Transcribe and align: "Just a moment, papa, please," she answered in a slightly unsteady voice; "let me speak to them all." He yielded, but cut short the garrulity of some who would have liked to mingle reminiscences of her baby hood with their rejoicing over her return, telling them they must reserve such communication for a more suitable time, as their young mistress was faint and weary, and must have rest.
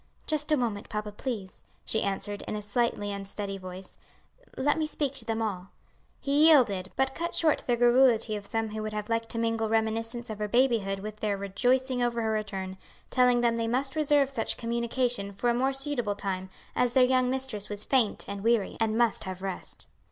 "Just 0.25 0.51
a 0.51 0.57
moment, 0.57 0.89
papa, 0.89 1.11
please," 1.11 1.63
she 1.85 2.01
answered 2.01 2.41
in 2.47 2.55
a 2.55 2.61
slightly 2.63 3.11
unsteady 3.11 3.59
voice; 3.59 3.99
"let 4.57 4.79
me 4.79 4.87
speak 4.87 5.13
to 5.13 5.25
them 5.25 5.43
all." 5.43 5.67
He 6.19 6.47
yielded, 6.47 6.91
but 6.95 7.13
cut 7.13 7.35
short 7.35 7.63
the 7.67 7.77
garrulity 7.77 8.35
of 8.35 8.47
some 8.47 8.69
who 8.69 8.81
would 8.81 8.93
have 8.93 9.09
liked 9.09 9.29
to 9.29 9.37
mingle 9.37 9.69
reminiscences 9.69 10.31
of 10.31 10.39
her 10.39 10.47
baby 10.47 10.79
hood 10.79 11.01
with 11.01 11.17
their 11.19 11.37
rejoicing 11.37 12.01
over 12.01 12.23
her 12.23 12.31
return, 12.31 12.77
telling 13.11 13.41
them 13.41 13.57
they 13.57 13.67
must 13.67 13.95
reserve 13.95 14.31
such 14.31 14.57
communication 14.57 15.33
for 15.33 15.51
a 15.51 15.53
more 15.53 15.71
suitable 15.71 16.15
time, 16.15 16.49
as 16.75 16.93
their 16.93 17.03
young 17.03 17.29
mistress 17.29 17.69
was 17.69 17.83
faint 17.83 18.25
and 18.27 18.43
weary, 18.43 18.77
and 18.79 18.97
must 18.97 19.25
have 19.25 19.43
rest. 19.43 19.85